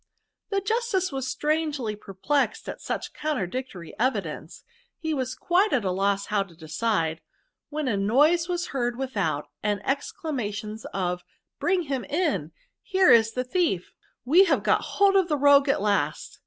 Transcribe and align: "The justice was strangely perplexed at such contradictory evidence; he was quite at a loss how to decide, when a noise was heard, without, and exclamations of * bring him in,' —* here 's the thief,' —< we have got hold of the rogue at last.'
"The 0.49 0.61
justice 0.61 1.11
was 1.11 1.27
strangely 1.27 1.95
perplexed 1.95 2.67
at 2.67 2.81
such 2.81 3.13
contradictory 3.13 3.93
evidence; 3.99 4.63
he 4.97 5.13
was 5.13 5.35
quite 5.35 5.73
at 5.73 5.85
a 5.85 5.91
loss 5.91 6.25
how 6.25 6.41
to 6.41 6.55
decide, 6.55 7.21
when 7.69 7.87
a 7.87 7.97
noise 7.97 8.49
was 8.49 8.69
heard, 8.69 8.97
without, 8.97 9.49
and 9.61 9.79
exclamations 9.87 10.85
of 10.85 11.23
* 11.41 11.59
bring 11.59 11.83
him 11.83 12.03
in,' 12.05 12.51
—* 12.75 12.79
here 12.81 13.13
's 13.13 13.31
the 13.33 13.43
thief,' 13.43 13.93
—< 14.19 14.25
we 14.25 14.45
have 14.45 14.63
got 14.63 14.81
hold 14.97 15.15
of 15.15 15.27
the 15.27 15.37
rogue 15.37 15.69
at 15.69 15.83
last.' 15.83 16.39